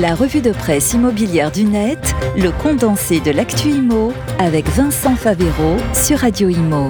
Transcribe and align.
La 0.00 0.14
revue 0.14 0.40
de 0.40 0.52
presse 0.52 0.92
immobilière 0.92 1.50
du 1.50 1.64
net, 1.64 2.14
le 2.36 2.52
condensé 2.52 3.18
de 3.18 3.32
l'actu 3.32 3.70
IMO 3.70 4.12
avec 4.38 4.68
Vincent 4.68 5.16
Favero 5.16 5.76
sur 5.92 6.18
Radio 6.18 6.48
Imo. 6.48 6.88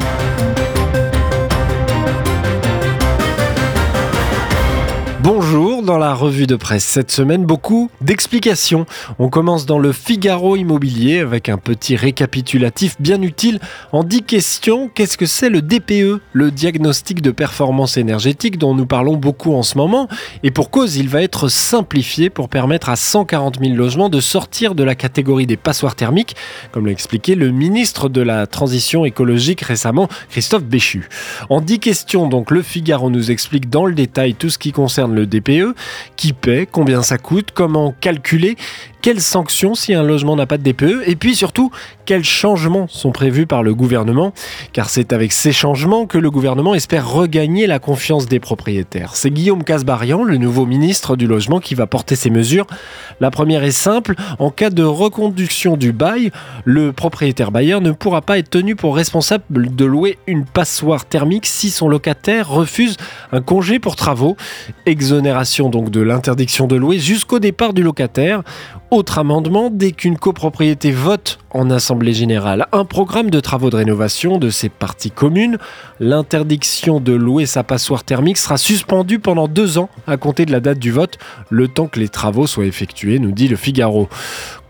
Bonjour, 5.21 5.83
dans 5.83 5.99
la 5.99 6.15
revue 6.15 6.47
de 6.47 6.55
presse 6.55 6.85
cette 6.85 7.11
semaine, 7.11 7.45
beaucoup 7.45 7.91
d'explications. 8.01 8.87
On 9.19 9.29
commence 9.29 9.67
dans 9.67 9.81
le 9.81 9.91
Figaro 9.91 10.55
immobilier 10.55 11.19
avec 11.19 11.49
un 11.49 11.59
petit 11.59 11.97
récapitulatif 11.97 12.95
bien 13.01 13.21
utile 13.21 13.59
en 13.91 14.05
10 14.05 14.23
questions. 14.23 14.89
Qu'est-ce 14.95 15.19
que 15.19 15.27
c'est 15.27 15.51
le 15.51 15.61
DPE, 15.61 16.21
le 16.33 16.51
diagnostic 16.53 17.21
de 17.21 17.33
performance 17.33 17.97
énergétique 17.97 18.59
dont 18.59 18.77
nous 18.77 18.87
parlons 18.87 19.17
beaucoup 19.17 19.55
en 19.55 19.65
ce 19.65 19.77
moment? 19.77 20.07
Et 20.45 20.53
pour 20.53 20.71
cause, 20.71 20.97
il 20.97 21.09
va 21.09 21.21
être 21.21 21.49
simplifié 21.49 22.31
pour 22.31 22.49
permettre 22.49 22.89
à 22.89 22.95
140 22.95 23.59
000 23.59 23.75
logements 23.75 24.11
de 24.11 24.21
sortir 24.21 24.77
de 24.77 24.85
la 24.85 24.95
catégorie 24.95 25.49
des 25.49 25.57
passoires 25.57 25.97
thermiques, 25.97 26.37
comme 26.71 26.87
l'a 26.87 26.93
expliqué 26.93 27.35
le 27.35 27.51
ministre 27.51 28.09
de 28.09 28.21
la 28.21 28.47
Transition 28.47 29.05
écologique 29.05 29.63
récemment, 29.63 30.09
Christophe 30.31 30.65
Béchu. 30.65 31.09
En 31.51 31.61
10 31.61 31.81
questions, 31.81 32.29
donc, 32.29 32.53
le 32.53 32.63
Figaro 32.63 33.11
nous 33.11 33.33
explique 33.33 33.69
dans 33.69 33.85
le 33.85 33.95
détail 33.95 34.35
tout 34.35 34.49
ce 34.49 34.59
qui 34.59 34.71
concerne 34.71 35.08
le 35.15 35.27
DPE, 35.27 35.75
qui 36.17 36.33
paie, 36.33 36.67
combien 36.71 37.03
ça 37.03 37.19
coûte, 37.19 37.51
comment 37.53 37.95
calculer 38.01 38.57
quelles 39.01 39.21
sanctions 39.21 39.75
si 39.75 39.95
un 39.95 40.03
logement 40.03 40.37
n'a 40.37 40.47
pas 40.47 40.59
de 40.59 40.63
DPE 40.63 41.03
et 41.07 41.17
puis 41.17 41.35
surtout 41.35 41.71
quels 42.05 42.25
changements 42.25 42.87
sont 42.89 43.13
prévus 43.13 43.47
par 43.47 43.63
le 43.63 43.75
gouvernement 43.75 44.33
car 44.73 44.91
c'est 44.91 45.13
avec 45.13 45.33
ces 45.33 45.53
changements 45.53 46.07
que 46.07 46.19
le 46.19 46.31
gouvernement 46.31 46.75
espère 46.75 47.09
regagner 47.09 47.67
la 47.67 47.79
confiance 47.79 48.27
des 48.27 48.41
propriétaires. 48.41 49.15
C'est 49.15 49.31
Guillaume 49.31 49.65
Casbarian, 49.65 50.25
le 50.25 50.37
nouveau 50.37 50.67
ministre 50.67 51.17
du 51.17 51.27
logement 51.27 51.61
qui 51.61 51.75
va 51.75 51.87
porter 51.87 52.17
ces 52.17 52.31
mesures. 52.31 52.67
La 53.21 53.31
première 53.31 53.63
est 53.63 53.71
simple, 53.71 54.15
en 54.39 54.51
cas 54.51 54.71
de 54.71 54.83
reconduction 54.83 55.77
du 55.77 55.93
bail, 55.93 56.31
le 56.65 56.93
propriétaire 56.93 57.51
bailleur 57.51 57.81
ne 57.81 57.93
pourra 57.93 58.23
pas 58.23 58.39
être 58.39 58.51
tenu 58.51 58.75
pour 58.77 58.97
responsable 58.97 59.75
de 59.75 59.85
louer 59.85 60.19
une 60.27 60.45
passoire 60.45 61.05
thermique 61.05 61.47
si 61.47 61.71
son 61.71 61.89
locataire 61.89 62.49
refuse 62.49 62.97
un 63.33 63.41
congé 63.41 63.79
pour 63.79 63.97
travaux, 63.97 64.37
exonération 64.87 65.69
donc 65.69 65.91
de 65.91 66.01
l'interdiction 66.01 66.67
de 66.67 66.77
louer 66.77 66.99
jusqu'au 66.99 67.39
départ 67.39 67.73
du 67.73 67.83
locataire 67.83 68.43
autre 68.91 69.19
amendement, 69.19 69.71
dès 69.71 69.93
qu'une 69.93 70.19
copropriété 70.19 70.91
vote 70.91 71.39
en 71.51 71.71
Assemblée 71.71 72.13
générale 72.13 72.67
un 72.73 72.85
programme 72.85 73.31
de 73.31 73.41
travaux 73.41 73.71
de 73.71 73.77
rénovation 73.77 74.39
de 74.39 74.51
ses 74.51 74.69
parties 74.69 75.11
communes, 75.11 75.59
l'interdiction 76.01 77.01
de 77.01 77.13
louer 77.13 77.47
sa 77.47 77.63
passoire 77.63 78.05
thermique 78.05 78.39
sera 78.39 78.57
suspendue 78.57 79.19
pendant 79.19 79.49
deux 79.49 79.79
ans 79.79 79.89
à 80.07 80.17
compter 80.17 80.47
de 80.47 80.53
la 80.53 80.61
date 80.61 80.79
du 80.79 80.91
vote, 80.91 81.19
le 81.51 81.69
temps 81.69 81.87
que 81.87 82.01
les 82.01 82.09
travaux 82.09 82.47
soient 82.47 82.67
effectués, 82.67 83.19
nous 83.19 83.33
dit 83.33 83.49
le 83.49 83.57
Figaro. 83.57 84.09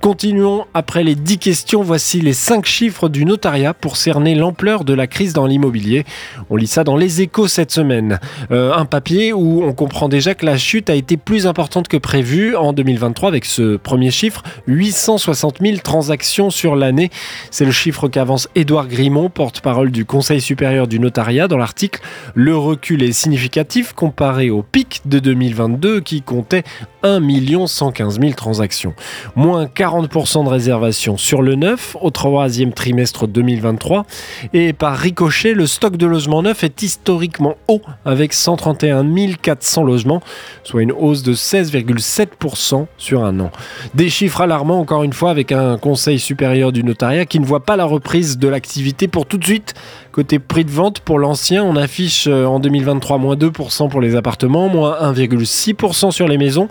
Continuons 0.01 0.65
après 0.75 1.03
les 1.03 1.17
10 1.17 1.39
questions. 1.39 1.83
Voici 1.83 2.21
les 2.21 2.33
5 2.33 2.65
chiffres 2.65 3.09
du 3.09 3.25
notariat 3.25 3.75
pour 3.75 3.97
cerner 3.97 4.37
l'ampleur 4.37 4.85
de 4.85 4.95
la 4.95 5.09
crise 5.09 5.33
dans 5.33 5.47
l'immobilier. 5.47 6.05
On 6.51 6.57
lit 6.57 6.69
ça 6.69 6.85
dans 6.85 6.97
les 6.97 7.21
échos 7.21 7.49
cette 7.49 7.73
semaine. 7.73 8.21
Euh, 8.53 8.73
un 8.73 8.85
papier 8.85 9.33
où 9.33 9.65
on 9.65 9.73
comprend 9.73 10.09
déjà 10.09 10.37
que 10.37 10.47
la 10.47 10.57
chute 10.57 10.89
a 10.89 10.95
été 10.95 11.17
plus 11.17 11.49
importante 11.49 11.89
que 11.89 11.97
prévu 11.97 12.55
en 12.55 12.73
2023 12.73 13.29
avec 13.29 13.45
ce 13.45 13.77
premier 13.77 14.13
chiffre 14.13 14.45
860 14.69 15.57
000 15.61 15.79
transactions 15.79 16.51
sur 16.51 16.77
l'année. 16.79 17.11
C'est 17.51 17.65
le 17.65 17.73
chiffre 17.73 18.09
qu'avance 18.09 18.49
Édouard 18.55 18.89
Grimont, 18.89 19.29
porte-parole 19.29 19.91
du 19.91 20.05
Conseil 20.05 20.41
supérieur 20.41 20.89
du 20.89 20.99
notariat, 20.99 21.49
dans 21.49 21.59
l'article. 21.59 22.01
Le 22.35 22.57
recul 22.57 23.03
est 23.03 23.13
significatif 23.13 23.93
comparé 23.93 24.51
au 24.51 24.63
pic 24.63 25.03
de 25.05 25.19
2022 25.19 26.01
qui 26.01 26.23
comptait 26.23 26.65
1 27.03 27.67
115 27.67 28.21
000 28.21 28.33
transactions. 28.33 28.95
Moins 29.37 29.67
40% 29.67 30.45
de 30.45 30.49
réservations 30.49 31.17
sur 31.17 31.43
le 31.43 31.55
neuf 31.55 31.97
au 32.01 32.11
troisième 32.11 32.73
trimestre 32.73 33.27
2023. 33.27 34.05
Et 34.53 34.73
par 34.73 34.97
ricochet, 34.97 35.55
le 35.55 35.67
stock 35.67 35.97
de 35.97 36.07
logements 36.07 36.43
neufs 36.43 36.65
est 36.65 36.83
historiquement 36.83 37.57
haut 37.69 37.83
avec 38.05 38.33
131 38.33 39.07
400 39.41 39.85
logements, 39.85 40.23
soit 40.65 40.83
une 40.83 40.93
hausse 40.93 41.23
de 41.23 41.35
16,7% 41.35 42.87
sur 42.97 43.25
un 43.25 43.41
an. 43.41 43.51
Des 43.95 44.09
chiffres 44.09 44.41
alarmants 44.41 44.81
encore 44.81 45.03
une 45.03 45.13
fois 45.13 45.31
avec 45.31 45.53
un 45.53 45.79
conseil 45.79 46.19
supérieur 46.19 46.73
du 46.73 46.85
notariat 46.85 47.27
qui 47.27 47.41
ne 47.41 47.45
voit 47.45 47.65
pas 47.65 47.77
la 47.77 47.85
reprise 47.85 48.39
de 48.39 48.49
l'activité 48.49 49.09
pour 49.09 49.27
tout 49.27 49.39
de 49.39 49.45
suite. 49.45 49.75
Côté 50.13 50.39
prix 50.39 50.65
de 50.65 50.71
vente 50.71 51.01
pour 51.01 51.19
l'ancien, 51.19 51.63
on 51.63 51.77
affiche 51.77 52.27
euh, 52.27 52.45
en 52.45 52.59
2023 52.59 53.19
moins 53.19 53.37
2% 53.37 53.89
pour 53.89 54.01
les 54.01 54.17
appartements, 54.17 54.69
moins 54.69 54.97
1,6% 55.13 56.11
sur 56.11 56.27
les 56.27 56.39
maisons. 56.39 56.69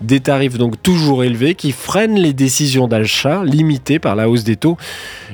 Des 0.00 0.20
tarifs 0.20 0.56
donc 0.56 0.82
toujours 0.82 1.24
élevés 1.24 1.54
qui 1.54 1.72
freinent 1.72 2.18
les 2.18 2.32
décisions 2.32 2.50
décision 2.50 2.88
d'achat 2.88 3.44
limitée 3.44 3.98
par 4.00 4.16
la 4.16 4.28
hausse 4.28 4.42
des 4.42 4.56
taux 4.56 4.76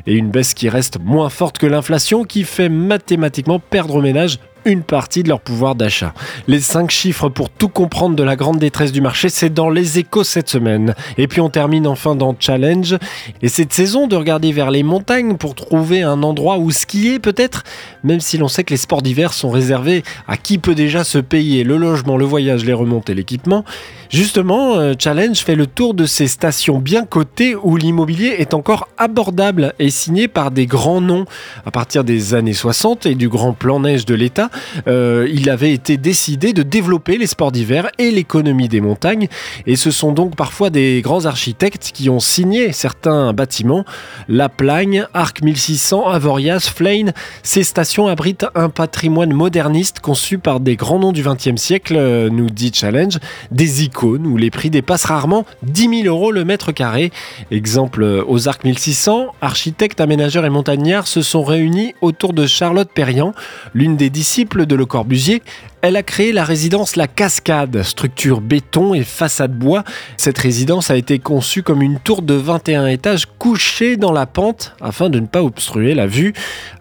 et 0.07 0.15
une 0.15 0.31
baisse 0.31 0.53
qui 0.53 0.69
reste 0.69 0.99
moins 1.03 1.31
forte 1.31 1.57
que 1.57 1.67
l'inflation 1.67 2.25
qui 2.25 2.45
fait 2.45 2.69
mathématiquement 2.69 3.59
perdre 3.59 3.95
aux 3.95 4.01
ménages 4.01 4.39
une 4.67 4.83
partie 4.83 5.23
de 5.23 5.29
leur 5.29 5.41
pouvoir 5.41 5.77
d'achat. 5.77 6.13
Les 6.49 6.61
cinq 6.61 6.91
chiffres 6.91 7.29
pour 7.29 7.51
tout 7.51 7.69
comprendre 7.69 8.17
de 8.17 8.23
la 8.23 8.37
grande 8.37 8.59
détresse 8.59 8.93
du 8.93 9.01
marché, 9.01 9.29
c'est 9.29 9.53
dans 9.53 9.71
les 9.71 9.99
échos 9.99 10.25
cette 10.25 10.49
semaine. 10.49 10.95
Et 11.19 11.29
puis 11.29 11.41
on 11.41 11.49
termine 11.49 11.87
enfin 11.87 12.17
dans 12.17 12.37
Challenge. 12.39 12.97
Et 13.43 13.49
cette 13.49 13.73
saison 13.73 14.09
de 14.09 14.17
regarder 14.17 14.51
vers 14.53 14.73
les 14.73 14.83
montagnes 14.83 15.37
pour 15.37 15.55
trouver 15.55 16.03
un 16.03 16.23
endroit 16.25 16.59
où 16.59 16.71
skier 16.73 17.21
peut-être, 17.21 17.63
même 18.03 18.21
si 18.21 18.39
l'on 18.39 18.49
sait 18.49 18.65
que 18.65 18.75
les 18.75 18.77
sports 18.77 19.03
d'hiver 19.03 19.33
sont 19.33 19.51
réservés 19.51 20.03
à 20.27 20.37
qui 20.37 20.59
peut 20.59 20.75
déjà 20.75 21.05
se 21.05 21.19
payer 21.19 21.63
le 21.63 21.77
logement, 21.77 22.17
le 22.17 22.25
voyage, 22.25 22.65
les 22.65 22.73
remontées, 22.73 23.15
l'équipement. 23.15 23.65
Justement, 24.11 24.77
euh, 24.77 24.95
Challenge 24.99 25.37
fait 25.37 25.55
le 25.55 25.67
tour 25.67 25.95
de 25.95 26.07
ces 26.07 26.27
stations 26.27 26.79
bien 26.79 27.05
cotées 27.05 27.55
où 27.55 27.77
l'immobilier 27.77 28.37
est 28.39 28.55
encore 28.55 28.89
abordable 28.99 29.75
et 29.79 29.91
signé 29.91 30.29
par 30.29 30.51
des 30.51 30.67
grands 30.67 31.01
noms. 31.01 31.25
À 31.65 31.71
partir 31.71 32.03
des 32.03 32.35
années 32.35 32.53
60 32.53 33.07
et 33.07 33.15
du 33.15 33.29
grand 33.29 33.53
plan 33.53 33.81
neige 33.81 34.07
de 34.07 34.15
l'État, 34.15 34.51
euh, 34.87 35.29
il 35.33 35.51
avait 35.51 35.73
été 35.73 35.97
décidé 35.97 36.53
de 36.53 36.63
développer 36.63 37.19
les 37.19 37.27
sports 37.27 37.53
d'hiver 37.53 37.89
et 37.99 38.11
l'économie 38.11 38.69
des 38.69 38.81
montagnes. 38.81 39.29
Et 39.67 39.77
ce 39.77 39.91
sont 39.91 40.13
donc 40.13 40.37
parfois 40.37 40.71
des 40.71 41.01
grands 41.03 41.27
architectes 41.27 41.91
qui 41.95 42.09
ont 42.11 42.21
signé 42.21 42.73
certains 42.73 43.33
bâtiments. 43.33 43.85
La 44.29 44.49
Plagne, 44.49 45.07
Arc 45.15 45.43
1600, 45.43 46.09
Avoriaz, 46.09 46.69
Flein, 46.69 47.13
ces 47.43 47.63
stations 47.63 48.07
abritent 48.07 48.47
un 48.55 48.69
patrimoine 48.69 49.33
moderniste 49.33 50.01
conçu 50.01 50.39
par 50.39 50.61
des 50.61 50.77
grands 50.77 50.99
noms 50.99 51.13
du 51.13 51.23
XXe 51.23 51.61
siècle, 51.61 51.95
euh, 51.97 52.31
nous 52.31 52.51
dit 52.51 52.73
Challenge, 52.75 53.19
des 53.51 53.85
icônes 53.85 54.27
où 54.27 54.37
les 54.37 54.51
prix 54.51 54.71
dépassent 54.71 55.05
rarement 55.05 55.45
10 55.63 56.03
000 56.03 56.15
euros 56.15 56.33
le 56.33 56.45
mètre 56.45 56.73
carré. 56.73 57.13
Exemple 57.51 58.03
euh, 58.03 58.25
aux 58.27 58.49
Arcs 58.49 58.65
1600, 58.65 59.35
architectes, 59.41 60.01
aménageurs 60.01 60.45
et 60.45 60.51
montagnards 60.51 61.07
se 61.07 61.23
sont 61.23 61.43
réunis 61.43 61.95
autour 62.01 62.33
de 62.33 62.47
Charlotte 62.47 62.91
Perriand, 62.93 63.33
l'une 63.75 63.97
des 63.97 64.11
disciples 64.11 64.46
de 64.55 64.75
Le 64.75 64.87
Corbusier, 64.87 65.43
elle 65.83 65.97
a 65.97 66.03
créé 66.03 66.33
la 66.33 66.45
résidence 66.45 66.97
La 66.97 67.07
Cascade, 67.07 67.83
structure 67.83 68.41
béton 68.41 68.95
et 68.95 69.05
façade 69.05 69.57
bois. 69.57 69.85
Cette 70.17 70.39
résidence 70.39 70.91
a 70.91 70.97
été 70.97 71.19
conçue 71.19 71.63
comme 71.63 71.83
une 71.83 72.01
tour 72.01 72.23
de 72.23 72.35
21 72.35 72.87
étages 72.87 73.27
couchée 73.39 73.97
dans 73.97 74.11
la 74.11 74.27
pente 74.27 74.75
afin 74.81 75.11
de 75.11 75.21
ne 75.21 75.27
pas 75.27 75.43
obstruer 75.43 75.95
la 75.95 76.07
vue. 76.07 76.33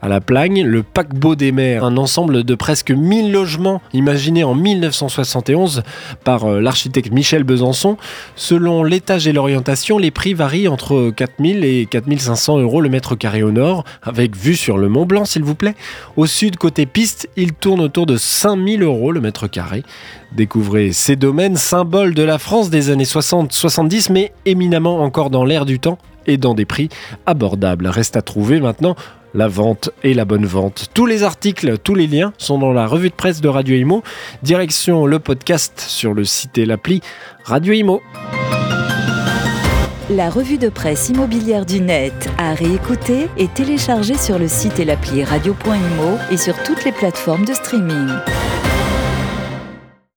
À 0.01 0.07
la 0.07 0.21
Plagne, 0.21 0.63
le 0.63 0.81
paquebot 0.81 1.35
des 1.35 1.51
mers, 1.51 1.83
un 1.83 1.97
ensemble 1.97 2.43
de 2.43 2.55
presque 2.55 2.89
1000 2.89 3.31
logements 3.31 3.81
imaginés 3.93 4.43
en 4.43 4.55
1971 4.55 5.83
par 6.23 6.45
euh, 6.45 6.59
l'architecte 6.59 7.11
Michel 7.11 7.43
Besançon. 7.43 7.97
Selon 8.35 8.83
l'étage 8.83 9.27
et 9.27 9.33
l'orientation, 9.33 9.97
les 9.97 10.11
prix 10.11 10.33
varient 10.33 10.67
entre 10.67 11.11
4000 11.15 11.63
et 11.63 11.85
4500 11.85 12.59
euros 12.59 12.81
le 12.81 12.89
mètre 12.89 13.15
carré 13.15 13.43
au 13.43 13.51
nord, 13.51 13.83
avec 14.01 14.35
vue 14.35 14.55
sur 14.55 14.77
le 14.77 14.89
Mont 14.89 15.05
Blanc 15.05 15.25
s'il 15.25 15.43
vous 15.43 15.55
plaît. 15.55 15.75
Au 16.15 16.25
sud, 16.25 16.57
côté 16.57 16.85
piste, 16.85 17.29
il 17.45 17.53
tourne 17.53 17.79
autour 17.81 18.07
de 18.07 18.17
5000 18.17 18.81
euros 18.81 19.11
le 19.11 19.21
mètre 19.21 19.47
carré. 19.47 19.83
Découvrez 20.31 20.91
ces 20.93 21.15
domaines, 21.15 21.57
symboles 21.57 22.15
de 22.15 22.23
la 22.23 22.39
France 22.39 22.71
des 22.71 22.89
années 22.89 23.03
60-70, 23.03 24.11
mais 24.11 24.33
éminemment 24.47 25.01
encore 25.01 25.29
dans 25.29 25.45
l'air 25.45 25.65
du 25.65 25.79
temps 25.79 25.99
et 26.25 26.37
dans 26.37 26.55
des 26.55 26.65
prix 26.65 26.89
abordables. 27.27 27.85
Reste 27.85 28.17
à 28.17 28.23
trouver 28.23 28.59
maintenant 28.59 28.95
la 29.35 29.47
vente 29.47 29.91
et 30.01 30.15
la 30.15 30.25
bonne 30.25 30.47
vente. 30.47 30.87
Tous 30.95 31.05
les 31.05 31.21
articles, 31.21 31.77
tous 31.77 31.93
les 31.93 32.07
liens 32.07 32.33
sont 32.39 32.57
dans 32.57 32.73
la 32.73 32.87
revue 32.87 33.09
de 33.09 33.15
presse 33.15 33.41
de 33.41 33.47
Radio 33.47 33.75
Imo. 33.75 34.01
Direction 34.41 35.05
le 35.05 35.19
podcast 35.19 35.79
sur 35.79 36.15
le 36.15 36.23
site 36.23 36.57
et 36.57 36.65
l'appli 36.65 37.01
Radio 37.43 37.73
Imo. 37.73 38.01
La 40.11 40.29
revue 40.29 40.59
de 40.59 40.69
presse 40.69 41.09
immobilière 41.09 41.65
du 41.65 41.81
net 41.81 42.29
à 42.37 42.53
réécouter 42.53 43.27
et 43.37 43.47
télécharger 43.47 44.15
sur 44.15 44.37
le 44.37 44.47
site 44.47 44.79
et 44.79 44.85
l'appli 44.85 45.23
radio.imo 45.23 46.19
et 46.29 46.37
sur 46.37 46.53
toutes 46.61 46.85
les 46.85 46.91
plateformes 46.91 47.43
de 47.43 47.55
streaming. 47.55 48.09